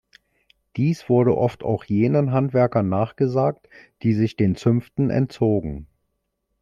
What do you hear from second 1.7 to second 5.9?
jenen Handwerkern nachgesagt, die sich den Zünften entzogen.